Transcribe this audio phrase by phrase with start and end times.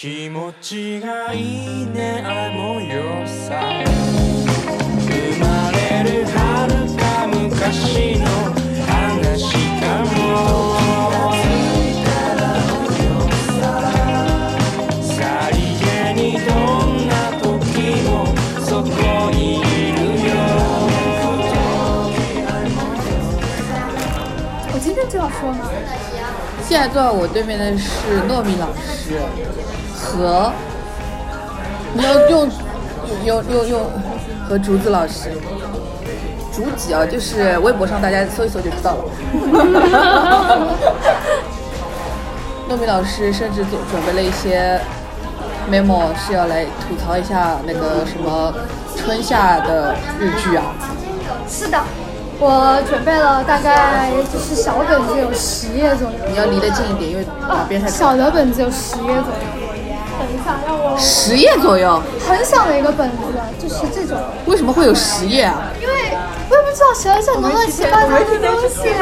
[0.00, 3.60] 気持ちがいいねあの夜さ
[5.00, 8.24] 生まれる遥か昔の
[8.86, 10.14] 話かも
[15.02, 16.54] さりげにど
[16.86, 17.12] んな
[17.42, 17.50] 時
[18.06, 18.08] も
[18.64, 18.86] そこ
[19.32, 19.62] にい
[19.96, 20.30] るよ
[24.72, 25.58] 我今天就要说呢，
[26.62, 29.18] 现在坐在我对面的是糯米老师
[30.08, 30.50] 和，
[31.92, 32.48] 你要用
[33.24, 33.80] 用用用
[34.48, 35.30] 和竹子老师，
[36.50, 39.04] 竹几啊，就是微博上大家搜一搜就知道了。
[42.70, 44.80] 糯米老师甚至准准备了一些
[45.70, 48.52] memo 是要来吐槽一下那个什么
[48.96, 50.64] 春夏的日剧啊。
[51.46, 51.78] 是的，
[52.38, 57.24] 我准备了大概就是小本子有十页左右，你要离得近一点，因为
[57.88, 59.57] 小的本子有十页左右。
[60.28, 63.16] 等一下，让我十页左右，很小的一个本子，
[63.58, 65.72] 就是这种，为什么会有十页啊？
[65.80, 66.12] 因为
[66.50, 68.92] 我也不知道写了这么乱七八糟的东西。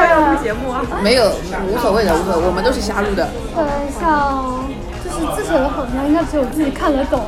[0.41, 1.33] 节目啊，没有，
[1.67, 3.27] 无所谓的，无所谓，我们都是瞎录的。
[3.57, 4.63] 等一下哦，
[5.03, 7.27] 就是字写的很乱，应该只有自己看得懂。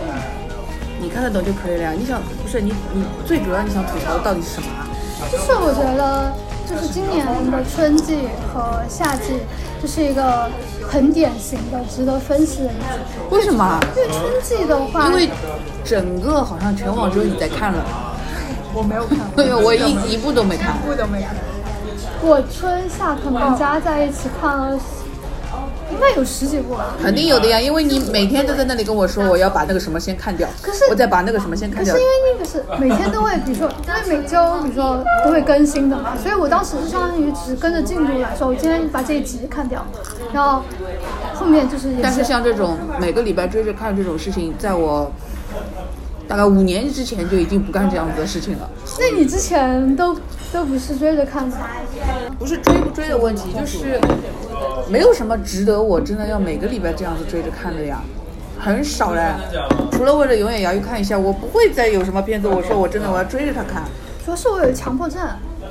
[1.01, 1.91] 你看得懂就可以了呀。
[1.99, 4.87] 你想不是你你最主要你想吐槽的到底是什么啊？
[5.33, 6.33] 就是我觉得，
[6.69, 9.43] 就是今年的春季和夏季，
[9.81, 10.49] 就是一个
[10.89, 13.19] 很典型的值得分析的例子。
[13.31, 13.81] 为什么啊？
[13.97, 15.29] 因为春季的话，因为
[15.85, 17.85] 整个好像全网只有你在看了，
[18.75, 20.77] 我没有看，对， 我一一部都没看。
[20.77, 21.35] 一部都没看。
[22.21, 24.79] 我春夏可能加在一起看了，
[25.99, 26.95] 应该有十几部吧。
[27.03, 32.07] 肯定有的呀，因为你每天都在那里跟我说我要把那个什么先看掉，可是我再把那个什么先看掉可是。
[32.07, 39.85] 因为那个是每天都会，比如说，因为每周比如说都会更新的嘛，所以我当时是相当于只是跟着进度来说，我今天把这一集看掉，
[40.33, 40.63] 然后
[41.35, 45.11] 后面就是也但是像这种每个礼拜追着看这种事情，在我
[46.29, 48.71] 大概五年之前就已经不干这样子的事情了。
[49.01, 50.17] 那你之前都
[50.53, 51.67] 都不是追着看的吗？
[52.39, 53.99] 不是追不追的问题，就是
[54.89, 58.01] 没有什么值得我真的要每个礼拜这样子追着看的呀，
[58.59, 59.23] 很少嘞。
[59.93, 63.83] 除了为了永远摇一看一下，我不会再有什么片子，我说我真的我要追着他看。
[64.25, 65.21] 主要是我有强迫症，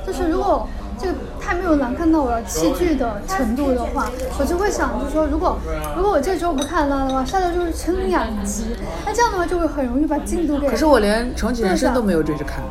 [0.06, 0.68] 就是如果
[0.98, 5.56] 这个太没有难看到我要弃剧的程度的话，我就会想，就是说，如果
[5.96, 10.68] 如果我这周不看它的话，下周就是撑两集，那这样的话就会很容易把进度给。
[10.68, 12.62] 可是我连重启人生都没有追着看。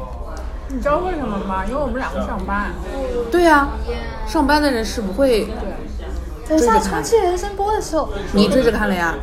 [0.70, 1.64] 你知道为什么吗？
[1.66, 2.72] 因为我们两个上班。
[3.32, 3.70] 对呀、
[4.28, 5.48] 上班的人是不会，
[6.48, 9.14] 等一下重启人生播的时候，你追着看了呀？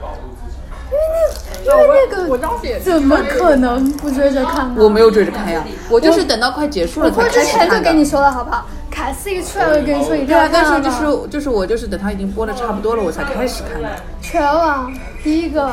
[1.64, 4.82] 因为那个我当时也怎么可能不追着看呢？
[4.82, 7.74] 我没有追着看呀，我就是等到快结束了才我之开始看的。
[7.74, 8.66] 前就跟你说了，好不好？
[8.90, 13.88] 凯斯一出来，我就跟你说一定对啊，要看但是就了是就是我就是等它已经播的差不多了，我才开始看的。
[14.20, 14.92] 全网
[15.22, 15.68] 第一个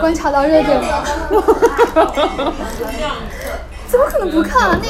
[0.00, 0.86] 观察到热点的，
[3.88, 4.80] 怎么可能不看啊？
[4.82, 4.88] 那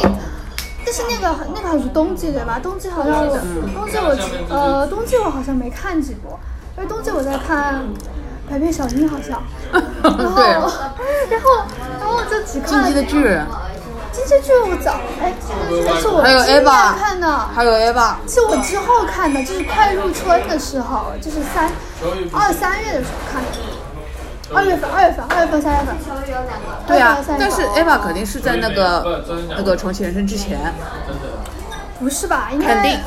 [0.95, 2.61] 但是那个那个还是冬季对吧？
[2.63, 3.35] 冬季好像我
[3.75, 6.39] 冬季我呃冬季我好像没看几部，
[6.77, 7.77] 因为冬季我在看
[8.51, 9.43] 《百变小樱》好像，
[9.73, 10.45] 然后对。
[11.31, 11.65] 然后
[11.99, 13.47] 然后我就只看进了击的巨人，
[14.13, 16.63] 进击的巨人我早哎，进击的巨人是我今年
[16.99, 21.71] 看的，还有 Eva，是我之后看的，就是快入春的时候，就是三
[22.35, 23.49] 二三月的时候看的。
[24.55, 25.97] 二月份，二月份，二月份，三月份。
[26.87, 29.25] 对啊二月份，但是 Eva 肯定是在那个
[29.57, 30.59] 那个重启人生之前，
[31.99, 32.49] 不是吧？
[32.53, 33.01] 应该肯定。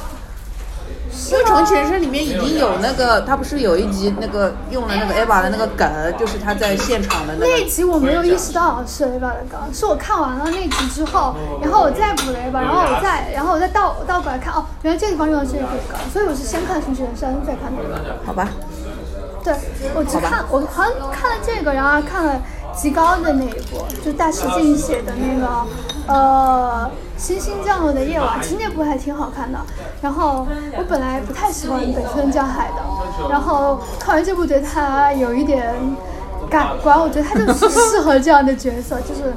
[1.32, 5.88] 因为重启人生里面已经有那个，他不是有一集那个用了那个 Eva 的那个梗，
[6.20, 7.70] 就是他在现场的那那一。
[7.70, 18.18] 集我没有意识到是 Eva 的梗，是我看完了那集之后，然后我再补了 Eva，然后我再，然后我再倒倒过来看，哦，原来这地方用的是这个梗，所以我是先看《重启人生》，再看这个。
[18.26, 18.50] 好吧，
[19.46, 19.54] 对，
[19.94, 22.42] 我只看我好像看了这个，然后看了
[22.76, 25.48] 极高的那一部，就大石静写的那个
[26.08, 29.60] 呃星星降落的夜晚，其实那部还挺好看的。
[30.02, 35.76] 然后我本来不太喜欢北村匠海的，然后看完这部对他有一点
[36.50, 39.32] 改观，我觉得他就 是适合这样的角色，就是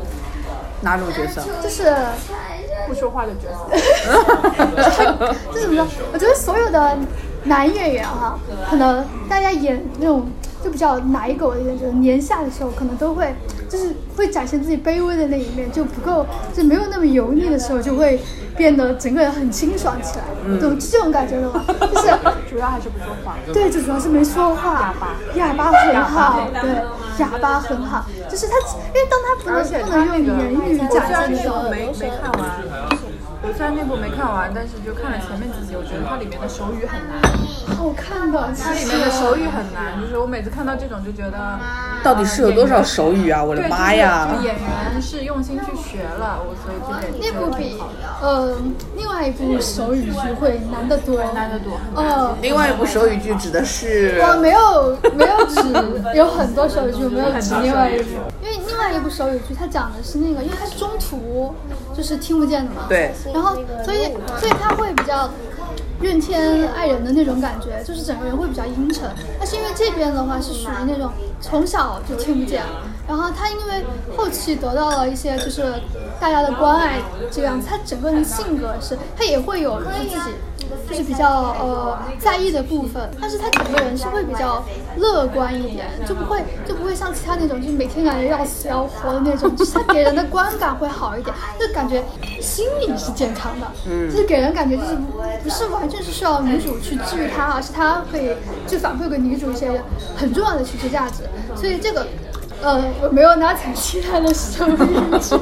[0.80, 1.42] 哪种角色？
[1.62, 1.94] 就是。
[2.86, 3.68] 不说话的角色。
[5.52, 5.86] 这 怎么说？
[6.10, 6.96] 我觉得所有的
[7.48, 8.38] 男演员哈、
[8.70, 10.28] 可能大家演那种
[10.62, 13.34] 就比较奶狗的一点，就是年下的时候，可能都会
[13.68, 18.20] 就是会展现自己卑微的那一面，就不够就没有那么油腻的时候，就会
[18.56, 21.64] 变得整个人很清爽起来，懂这种感觉的吗？
[21.66, 22.08] 就是
[22.50, 23.36] 主要还是不说话。
[23.52, 24.94] 对，就主要是没说话，
[25.34, 26.82] 哑巴很好，对，
[27.18, 28.56] 哑巴很好，就是他，
[28.88, 32.97] 因为当他不能不能用言语展现的时候，没没看完，
[33.48, 37.16] 我虽然那部没看完，但是就看了前面几集，我觉得它里面的手语很难，
[37.74, 41.58] 好看的，它里其实面的手语很难，就是我每次看到这种就觉得，
[42.04, 43.42] 到底是有多少手语啊？
[43.42, 44.28] 我的，妈呀！
[44.30, 47.80] 就是演员是用心去学了，我所以这点那部比
[48.20, 48.54] 呃
[48.94, 51.80] 另外一部手语剧会难得多，难得多。
[51.96, 55.58] 呃， 另外一部手语剧指的是我没有没有指
[56.14, 58.10] 有很多手语剧，我没有指另外一部，
[58.44, 61.54] 因为另外一部手语剧它讲的是那个，因为它是中途
[61.96, 63.54] 就是听不见的嘛，对，然后
[63.84, 65.30] 所以所以他会比较
[66.00, 69.08] 怨天爱人的那种感觉，就是整个人会比较阴沉。
[69.38, 72.64] 但是因为这边的话是属于那种从小就听不见，
[73.06, 73.84] 然后他因为
[74.16, 75.72] 后期得到了一些就是
[76.18, 76.98] 大家的关爱，
[77.30, 80.34] 这样子他整个人性格是，他也会有他自己。
[80.86, 84.64] 就是比较呃在意的部分，但是他整个人是会比较
[84.96, 92.02] 乐观一点，就不会就不会像其他那种就是每天感觉要死要活的那种，就是他给人的观感会好一点，就感觉
[92.40, 94.96] 心理是健康的，嗯，就是给人感觉就是
[95.44, 98.30] 不是完全是需要女主去治愈他，而是他可以
[98.66, 99.82] 就反馈给女主一些
[100.16, 101.24] 很重要的情绪价值，
[101.54, 102.06] 所以这个。
[102.62, 104.76] 呃，我没有拿起其他的手语
[105.20, 105.36] 剧，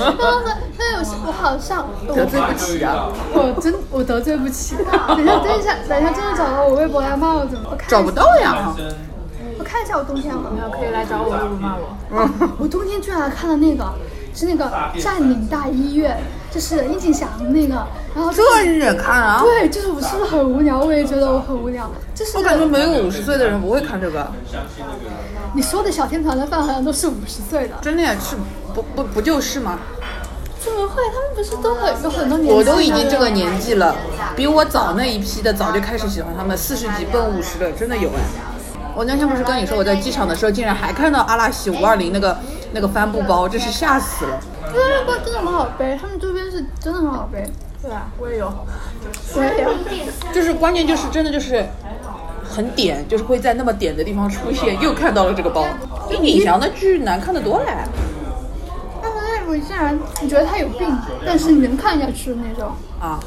[0.00, 3.08] 然后呢，他有我好像得罪不起啊！
[3.34, 4.76] 我真我得罪不起。
[4.76, 7.68] 等一下，等一下，等一下，真的找到我微博来骂我怎么？
[7.70, 8.74] 我看找不到呀。
[9.58, 10.50] 我看一下我冬天了。
[10.72, 12.48] 可以来找我，微博骂我。
[12.58, 13.84] 我冬天居然还看了那个，
[14.34, 16.16] 是那个占领大医院，
[16.50, 17.74] 就是殷景祥那个，
[18.14, 19.40] 然后这你也看啊？
[19.42, 20.80] 对，就是我是不是很无聊？
[20.80, 21.90] 我也觉得我很无聊。
[22.14, 24.32] 就是我感觉没有五十岁的人不会看这个，
[25.54, 28.16] 你说的小天团的饭好像都是五十岁的，真的呀？
[28.20, 28.36] 是
[28.74, 29.78] 不不不就是吗？
[30.58, 31.02] 怎么会？
[31.14, 33.94] 他们不是都很有很多年纪我都已经这个年纪了，
[34.34, 38.20] 比我早那一批的早就开始喜欢他们，四十几奔五十的真的有哎。
[38.96, 42.36] 我那天不是跟你说我在机场的时候，竟然还看到阿拉西五二零那个
[42.72, 44.40] 那个帆布包，真是吓死了。
[44.72, 47.48] 对，那个真的很好背，他们周边是真的很好背。
[47.80, 48.52] 对啊，我也有。
[49.34, 49.70] 我也有。
[50.32, 51.64] 就是关键就是真的就是
[52.44, 55.64] 很点，就是会在那么点的地方出现，又看到了这个包。
[56.08, 57.66] 比李翔的剧难看的多嘞。
[59.00, 63.20] 但是那部竟然你觉得他有病，但是你能看下去的那种，啊，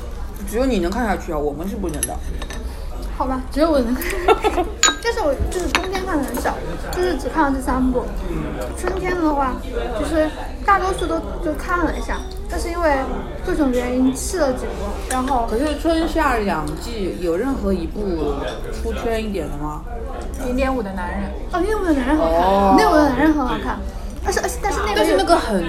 [0.50, 2.16] 只有你能看下去啊，我们是不能的。
[3.18, 4.04] 好吧，只有我能看。
[5.12, 6.56] 但是我就是冬天看的很少，
[6.96, 8.06] 就是只看了这三部。
[8.78, 9.56] 春天的话，
[10.00, 10.30] 就是
[10.66, 12.18] 大多数都就看了一下，
[12.50, 12.96] 但是因为
[13.46, 14.72] 各种原因弃了几部，
[15.10, 18.36] 然后可是春夏两季有任何一部
[18.72, 19.82] 出圈一点的吗？
[20.46, 23.78] 零点五的男人，哦，那部的男人好看，零点五的男人很好看，
[24.24, 25.66] 但是而且但是那个但是那个很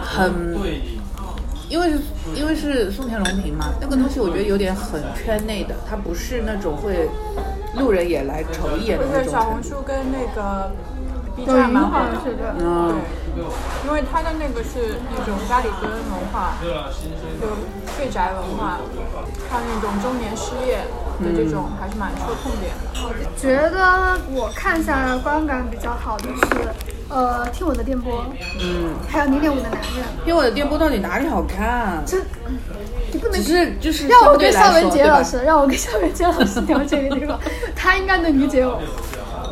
[0.00, 0.56] 很，
[1.68, 1.98] 因为是
[2.34, 7.08] 因为是松田龙平嘛，那个东西我觉得有点很圈内的，它不是那种会
[7.78, 9.32] 路人也来瞅一眼的那种。
[9.32, 10.72] 小红书跟那个
[11.36, 12.34] B 抖音站蛮好的是。
[12.36, 12.46] 对。
[12.58, 12.96] 嗯，
[13.86, 16.54] 因为他的那个是那种家里蹲文化，
[17.40, 17.46] 就
[17.96, 18.78] 废宅文化，
[19.48, 20.78] 还有那种中年失业
[21.22, 22.90] 的这种，还是蛮戳痛点的。
[23.36, 26.68] 觉得我看下来观感比较好的是，
[27.08, 28.24] 呃，听我的电波，
[28.60, 32.02] 嗯，还有零点五的男人，因为我的电波到底哪里好看？
[32.04, 32.18] 这
[33.12, 34.90] 你不能只是就是让我跟夏文？
[34.90, 37.38] 杰老师，让我跟夏文杰老师聊这个地方，
[37.74, 38.80] 他应该能理解我。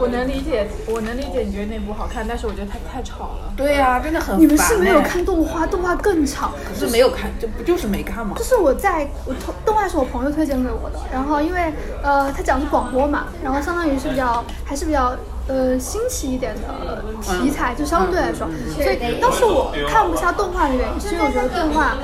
[0.01, 3.53] 我能理解，我能理解你觉得那部好看，但是我觉得它太吵了。
[3.57, 6.53] 对呀、真的很烦、你们是没有哎看动画，动画更吵。
[6.65, 8.45] 可是没有看，这不就是没看吗就？
[8.45, 15.17] 是我在我同动画是我朋友推荐给我的，然后因为呃他讲的是广播嘛，然后相当于是比较还是比较
[15.49, 21.97] 呃新奇一点的题材，就相对来说，所以当时我看不下动画的原因，是因为我觉得动画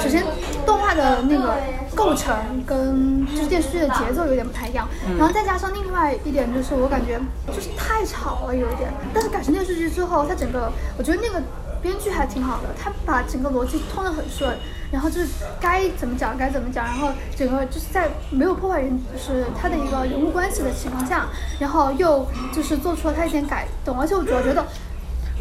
[0.00, 0.24] 首先
[0.64, 1.56] 动画的那个
[1.94, 2.34] 构成
[2.66, 4.86] 跟就是电视剧的节奏有点不太一样，
[5.18, 11.42] 然后再加上另外一点就是我感觉就是太吵了有一点，但是改成电视剧之后，它整个我觉得那个。
[11.82, 14.56] 编剧还挺好的，他把整个逻辑通得很顺，
[14.92, 15.28] 然后就是
[15.60, 21.26] 该怎么讲该怎么讲，然后整个就是在没有破坏人就是他的一个人物关系的情况下，
[21.58, 24.64] 然后又就是做出了他一点改动，而且我主要觉得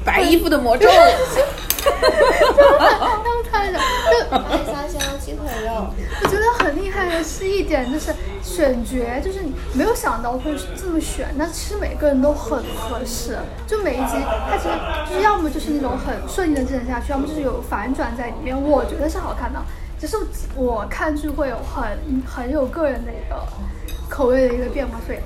[0.06, 0.88] 白衣服的魔咒，
[1.80, 3.84] 他们看着就
[4.38, 5.88] 爱香香鸡腿肉，
[6.24, 13.38] 我觉得很厉害的是一点，就是选角，就是你没有想到会这么选，但其实每个人都很合适。
[13.68, 14.16] 就每一集，
[14.50, 14.70] 它其实
[15.10, 18.60] 就是要么就是那种很顺利的进行下去，要么就是有反转在里面。
[18.60, 19.60] 我觉得是好看的，
[20.00, 20.18] 只是
[20.56, 23.36] 我看剧会有很很有个人的一个
[24.10, 25.20] 口味的一个变化，所以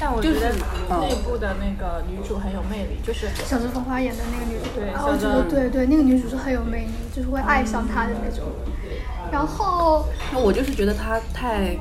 [0.00, 0.54] 但我觉得
[0.88, 8.46] 那部的那个女主很有魅力，就是小芝风花演的那个女主，对啊我觉小芝得对对，那个女主是很有魅力，就是会爱上她的那种。
[9.30, 11.76] 然后那我就是觉得她太。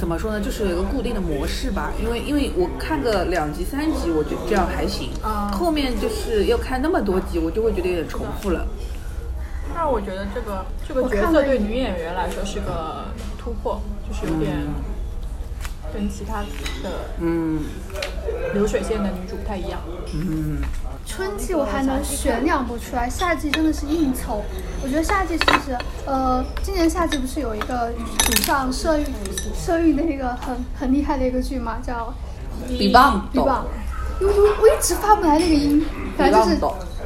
[0.00, 0.40] 怎么说呢？
[0.40, 5.10] 就是有一个固定的模式吧，因为因为我看个两集三集，我就这样还行。
[5.22, 8.66] 啊后面就是要看那么多集，我就会觉得有点重复了。
[9.74, 13.04] 那我觉得这个这个角色对女演员来说是个
[13.38, 13.78] 突破，
[14.08, 14.56] 就是有点
[15.92, 16.40] 跟其他
[16.82, 17.60] 的嗯
[18.54, 19.80] 流水线的女主不太一样。
[20.14, 20.58] 嗯，
[21.06, 24.42] 春季我还能选两部出来，夏季真的是硬凑。
[24.82, 29.06] 我觉得夏季其实，呃，今年夏季不是有一个主上社运
[29.54, 32.12] 社运的一个很很厉害的一个剧嘛，叫
[32.68, 33.66] 比棒比棒，
[34.20, 35.84] 因为我一直发不来那个音，
[36.16, 36.58] 反正就是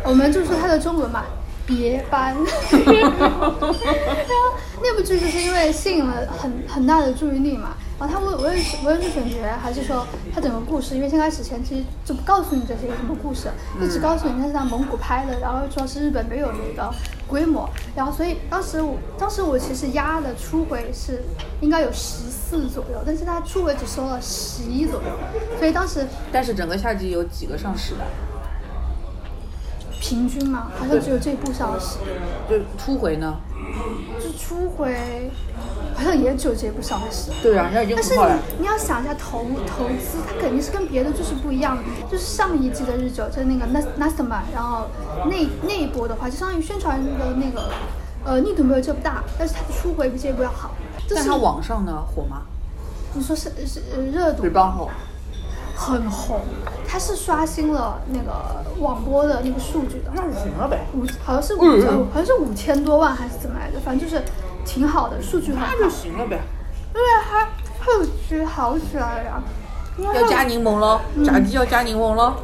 [0.05, 1.25] 我们就说它的中文嘛，
[1.67, 2.35] 别班。
[2.71, 3.65] 然 后
[4.83, 13.49] 那部剧就是因为吸引了很很大的注意力嘛，然后他无无论是无论是选角还是说他整个故事，因为先开始前期就不告诉你这是一个什么故事，
[13.81, 16.93] 就只告诉你它是在蒙古拍的，然后主要是日本没有那个
[17.27, 21.23] 规模，然后所以当时我当时我其实压的初回是
[21.61, 25.09] 应该有十四左右，但是他初回只收了十一左右，
[25.59, 28.05] 所以当时但是整个夏季有几个上市的？
[30.01, 31.97] 平均嘛，好像只有这部上市。
[32.51, 33.39] 就初回呢？
[34.35, 35.31] 就初回
[35.95, 37.31] 好像也只有这部上市。
[37.43, 38.15] 对啊，那已经但是。
[38.15, 41.83] 你你要想一下投投资，它肯定是跟别的就是不一样的。
[42.11, 44.87] 就是上一季的日久，就是那个 Nas Nastaman，然后
[45.27, 47.71] 那那一波的话，就相当于宣传的那个
[48.25, 50.71] 呃力度没有这么大，但是它的初回比这部要好。
[51.15, 52.43] 但它网上呢火吗？
[53.15, 54.91] 你说是是呃热度比棒后，
[55.75, 56.41] 很红，
[56.87, 60.11] 它是刷新了那个网播的那个数据的。
[60.15, 60.87] 那就行了呗。
[60.95, 63.79] 五好像是五嗯好像是五千多万还是怎么来着？
[63.85, 64.23] 反正就是
[64.65, 65.67] 挺好的，数据很好。
[65.73, 66.41] 那就行了呗。
[66.95, 67.45] 因为它
[67.85, 69.43] 后期好起来了呀，
[70.15, 72.35] 要加柠檬喽，炸鸡要加柠檬喽。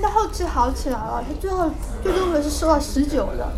[0.00, 1.70] 那后期好起来了，它最后
[2.02, 3.48] 最终回是收到十九的，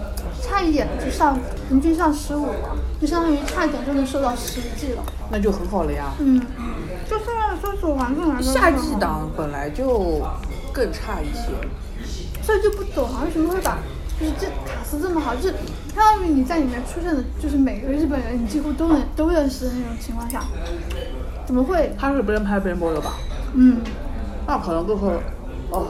[0.40, 1.36] 差一点就上
[1.68, 5.02] 平均上十五了，就相当于差一点就能收到十 G 了。
[5.30, 6.12] 那就很好了呀。
[6.20, 6.40] 嗯，
[7.08, 10.20] 就现在的搜索环境来说，夏季，档本来就
[10.72, 11.50] 更差一些。
[12.42, 13.78] 所以就不懂啊，为什么会把
[14.20, 15.54] 就是这卡斯这么好，就是
[15.94, 20.44] 相当于你在里面出现的，就是每个日本人你几乎都能都认识的那种情况下，
[21.44, 21.92] 怎么会？
[21.98, 23.14] 他是别人拍别人播的吧？
[23.54, 23.80] 嗯，
[24.46, 25.04] 那可能就是
[25.70, 25.88] 哦，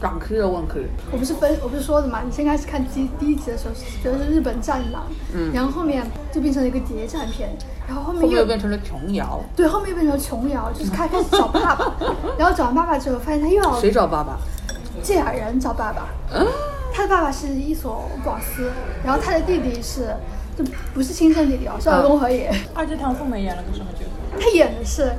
[0.00, 0.86] 长期的问题。
[1.10, 5.02] 我不是分我不是说的嘛，你先开始看第第一集的时候是觉得是日本战狼，
[5.34, 7.50] 嗯然后后面就变成了一个谍战片，
[7.86, 9.40] 然后后面后面又又变成了琼瑶。
[9.54, 11.92] 对，后面又变成了琼瑶，就是他开始找爸爸，
[12.38, 14.38] 然后找完爸爸之后，发现他又要谁找爸爸？
[15.02, 16.46] 这俩人找爸爸，嗯，
[16.92, 18.70] 他的爸爸是一所广司，
[19.04, 20.16] 然后他的弟弟是
[20.56, 20.64] 就
[20.94, 24.40] 不是亲生弟弟哦，是二宫和也，二阶堂富美演了个什么角色？
[24.40, 25.12] 他演的是。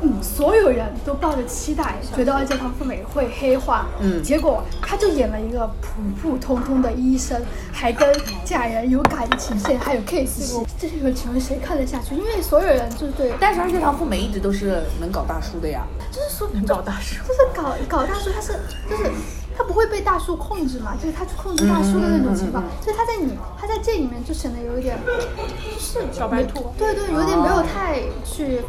[0.00, 8.08] 嗯，所有人都抱着期待，觉得二阶堂富美会黑化，嗯结果他就演了一个普普通通的医生，还跟
[8.44, 12.14] 家人有感情线，还有 case 戏，这个请问谁看得下去？
[12.14, 15.84] 因为所有人就是对，但是二阶堂富美一直都是能搞大叔的呀。
[16.10, 18.52] 就是说能搞大叔就是搞搞大叔，他是
[18.88, 19.10] 就是
[19.58, 28.60] 他不会被大树控制嘛，就是他去控制大树的那种情况，所以他在你他在这里面就显得有一点就是小白兔对对，有点没有太去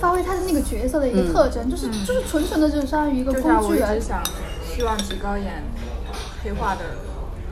[0.00, 4.04] 发挥他的那个角色的一个特征，就是就是纯纯的就是相当于一个就像工具人我一直。
[4.04, 4.20] 想
[4.66, 5.62] 希望吉高演
[6.42, 6.80] 黑化的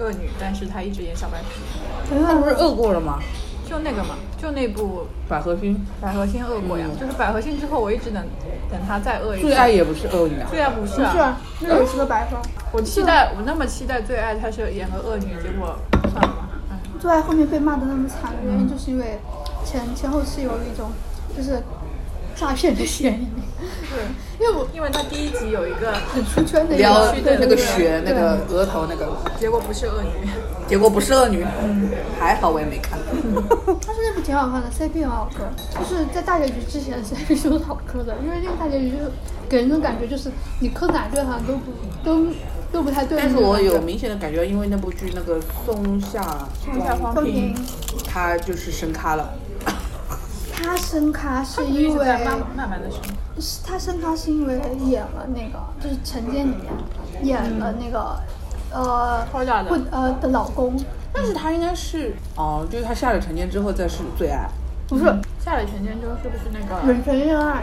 [0.01, 3.21] 恶女，但是她一直演小白兔，他不是饿过了吗？
[3.69, 8.27] 就那个嘛，就那部百合星百合星恶过呀，就是百合星之后我一直等
[8.69, 9.47] 等他再恶一次。
[9.47, 10.49] 最爱也不是恶女啊。
[10.51, 12.43] 最爱不是啊，不是啊，那个也是个白发。
[12.73, 15.77] 我期待我那么期待最爱她是演个恶女，结果
[16.13, 16.79] 算了吧，哎。
[17.01, 19.19] 最爱后面被骂的那么惨的原因，就是因为
[19.65, 20.91] 前前后期有一种
[21.37, 21.63] 就是
[22.37, 23.27] 诈骗的嫌疑，
[23.91, 24.05] 对，
[24.39, 30.29] 因为我因为他第一集有一个很出圈的一撩个那个对对对血，那个额头那个，结果不是恶女，
[30.69, 31.45] 结果不是恶女。
[31.63, 32.99] 嗯，还好我也没看。
[33.87, 35.45] 但是那部挺好看的，CP 很好磕，
[35.79, 39.11] 就是在大结局之前 CP 都是好磕的，因为那个大结局就是
[39.49, 41.73] 给人的感觉就是你磕哪对好像都不
[42.05, 42.27] 都
[42.73, 43.19] 都不太对。
[43.19, 46.23] 但是我有明显的感觉，因为那部剧那个松下
[46.65, 47.55] 松下荒风平，
[48.07, 49.31] 他就是升咖了。
[50.53, 53.01] 他升咖是因为慢慢慢的升。
[53.41, 56.71] 是他升咖是因为演了那个就是《晨间》里面
[57.23, 58.21] 演了那个
[58.71, 60.77] 呃超大的混呃的老公，
[61.13, 64.47] 但是他应该是哦，就是他下了成年之后再是最爱。
[64.89, 65.05] 不是
[65.39, 67.63] 下了全天之后是不是那个人神恋爱，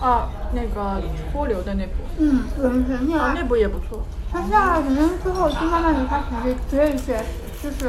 [0.00, 1.92] 啊那个脱流的那部？
[2.18, 3.44] 嗯，人神恋啊，爱那。
[3.46, 4.02] 部也不错。
[4.34, 7.22] 他下了成年之后，就慢慢的开始学一学，
[7.62, 7.88] 就是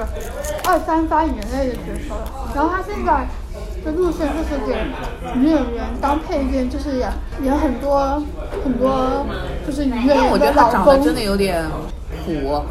[0.63, 2.51] 二三发言类的角色了。
[2.53, 3.25] 然后他现在
[3.83, 4.77] 的路线就是给
[5.39, 7.11] 女演员当配乐，就是演
[7.41, 8.21] 演很多
[8.63, 9.25] 很多
[9.65, 10.71] 就是女演但我觉得员的老公。
[10.71, 11.65] 他长得真的有点
[12.27, 12.61] 虎，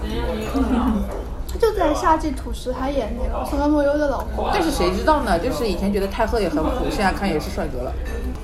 [1.48, 4.48] 他就在夏季土石还演那个松冈莫优的老公。
[4.52, 5.36] 但是谁知道呢？
[5.36, 7.92] 就是以前觉得泰赫也很虎，现在看也是帅哥了。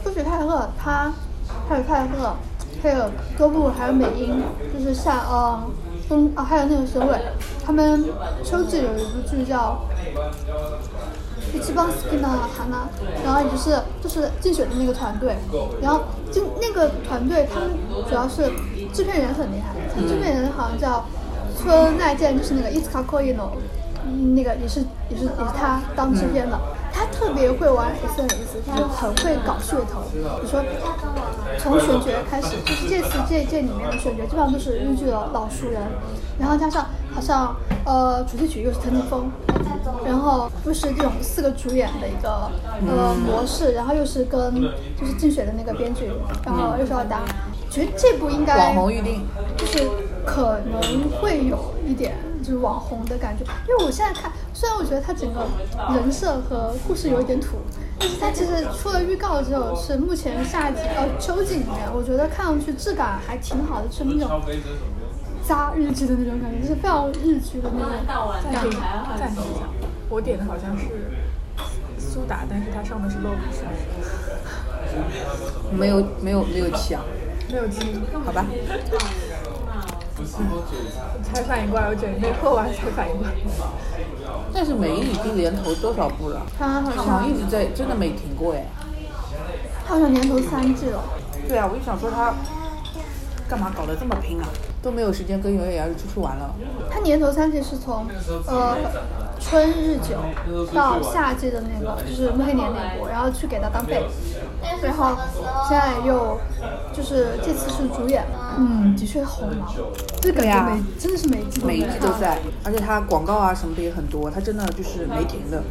[0.03, 1.13] 不许泰赫，他
[1.69, 2.35] 还有泰赫，
[2.83, 5.63] 还有多布，还有美英，就是像呃
[6.09, 7.21] 冬啊，还有那个谁伟，
[7.65, 8.05] 他们
[8.43, 9.83] 秋季有一部剧叫
[11.57, 12.89] 《一帮 skin 的哈娜》，
[13.25, 15.37] 然后也就是就是竞选的那个团队，
[15.83, 17.71] 然后竞那个团队他们
[18.09, 18.51] 主要是
[18.93, 19.75] 制片人很厉害，
[20.09, 21.05] 制片人好像叫
[21.57, 23.53] 村奈健，就是那个伊斯卡科伊诺，
[24.07, 26.59] 嗯那个也是也是也是他当制片的。
[26.93, 30.03] 他特别会玩 S N S，就很会搞噱头。
[30.43, 30.63] 你说，
[31.59, 35.81] 从选角开始，就是这次这这里面的选角基本上都是日剧的老熟人，
[36.39, 37.55] 然后加上好像
[37.85, 39.31] 呃主题曲又是藤田风，
[40.05, 42.51] 然后又是这种四个主演的一个
[42.87, 44.55] 呃模式，然后又是跟
[44.99, 46.11] 就是竞选的那个编剧，
[46.45, 47.23] 然后又是要打，
[47.71, 49.89] 觉得这部应该网红预定，就是
[50.25, 55.47] 可能会有一点就是网红的感觉，因为我现在看，虽然我觉得他整个
[55.95, 57.59] 人设和故事有一点土，
[57.99, 64.41] 但是他其实出了预告之后，是目前夏季呃秋季里面，我觉得看上去质感还挺好的，是那种
[65.47, 68.71] 扎日剧的那种感觉，就是非常日剧的那种感觉。
[69.19, 69.69] 暂停一下，
[70.09, 70.85] 我点的好像是
[71.99, 73.71] 苏打，但是它上的是 logo，是不
[75.73, 75.77] 是？
[75.77, 77.03] 没有没有没有气啊，
[77.51, 77.81] 没有气。
[78.25, 78.47] 好吧。
[81.23, 83.33] 才反应过来，我准备喝完才反应过来。
[84.53, 86.43] 但是美已经连投多少部了？
[86.59, 88.67] 他好像一直在，真的没停过哎。
[89.87, 91.03] 他好像连投三季了，
[91.49, 92.35] 对啊，我就想说他
[93.49, 94.49] 干嘛搞得这么拼啊？
[94.83, 96.55] 都没有时间跟原野芽日出去玩了。
[96.91, 98.07] 他年头三季是从
[98.47, 98.79] 呃
[99.39, 100.17] 春日久
[100.73, 104.03] 到夏季的那个就是木黑年那部，然后去给他当配，
[104.83, 105.17] 然后
[105.69, 106.39] 现在又
[106.93, 108.25] 就是这次是主演，
[108.59, 109.73] 嗯，的确好忙，
[110.21, 115.63] 这感对呀觉每真的是每一季都每一季都在，而且他广告啊什么的也很多，他真的就是没停的。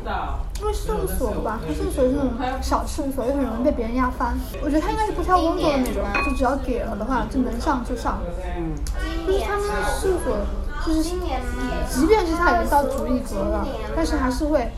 [0.62, 2.31] 因为事务所吧，他事务所是那种
[2.62, 4.38] 小事务所，又很容易被别人压翻。
[4.62, 8.19] 我觉得他应该是不挑工作的那种，就只要给了的话，就能上就上。
[8.58, 8.75] 嗯，
[9.25, 9.65] 就是他们
[10.00, 10.38] 事务所，
[10.86, 14.69] 就是即便是他已经到主力格了，但是还是会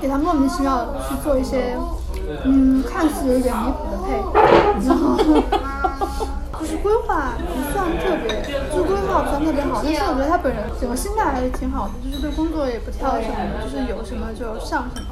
[0.00, 1.76] 给他莫名其妙去做一些，
[2.44, 4.08] 嗯，看似有点离谱的配，
[4.88, 5.16] 然后
[6.60, 8.42] 就是规划不算特别，
[8.74, 15.06] 就规划不算特别好，但是我觉得他本人整个心态还是挺好的，就是对工作也不挑什么，就是有什么就上什么，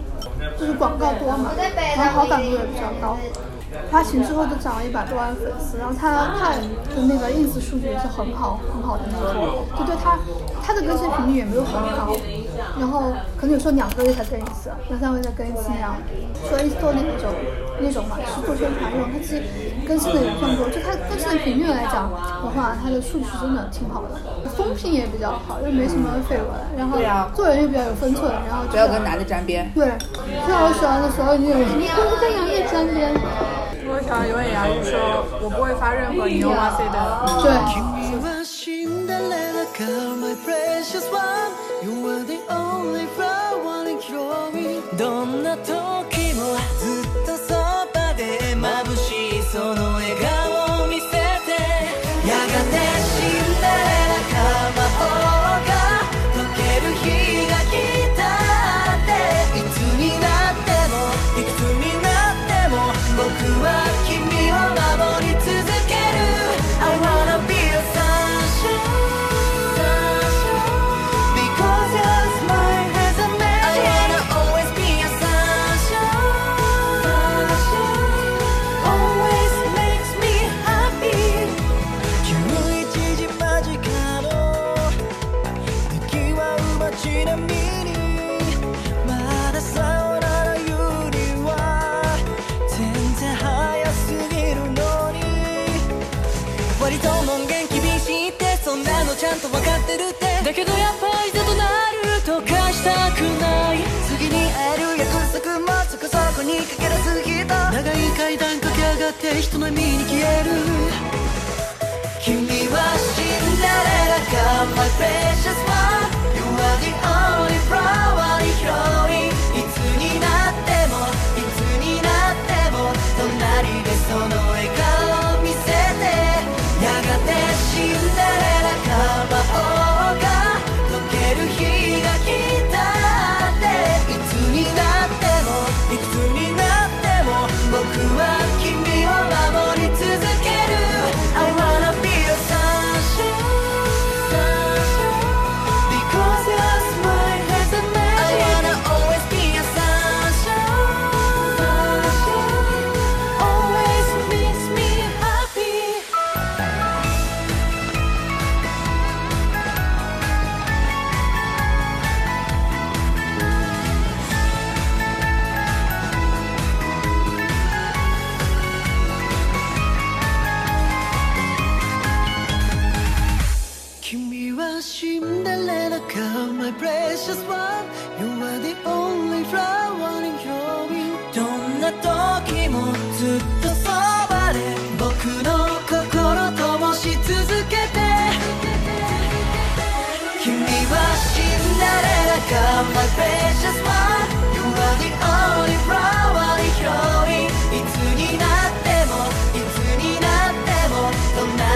[0.59, 1.51] 就是广告多嘛，
[1.97, 3.17] 然后好感度也比较高。
[3.91, 6.51] 发行之后就涨了一百多万粉丝，然后他他
[6.95, 10.19] 的那个 ins 数据也是很好很好的那种，就对他
[10.63, 12.13] 他的更新频率也没有很高，
[12.79, 15.95] 然后可能有时候两个月才更一次，两三个月才更一次那样。
[16.49, 17.33] 说 ins 多那种
[17.81, 19.43] 那种嘛，是做宣传用，它其实
[19.87, 22.17] 更新的也算多，就它更新的频率来讲的
[22.55, 24.19] 话，它的数据是真的挺好的，
[24.57, 26.99] 风评也比较好，又没什么绯闻，然后
[27.35, 29.71] 做人又比较有分寸，然后不要跟男的沾边。
[29.75, 29.87] 对，
[30.47, 33.15] 像我喜欢的所有女演员，你不跟杨业沾边。
[33.85, 36.97] 我想永远牙医说，我不会发任何你 o 哇塞的。
[37.43, 37.51] 对。
[44.97, 46.12] どんな時
[109.41, 110.51] 人のに消える。
[112.21, 116.02] 君は死んだらが My precious one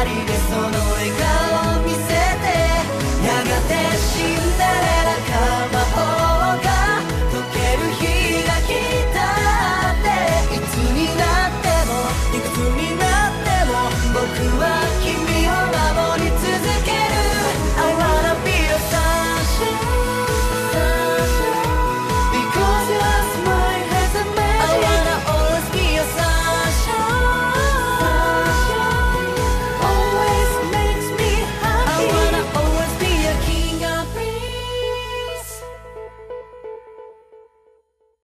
[0.04, 0.85] りでその